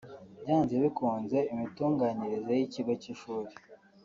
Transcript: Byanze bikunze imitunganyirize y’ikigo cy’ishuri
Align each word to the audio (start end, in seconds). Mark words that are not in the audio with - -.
Byanze 0.41 0.73
bikunze 0.83 1.37
imitunganyirize 1.53 2.51
y’ikigo 2.59 2.91
cy’ishuri 3.01 3.51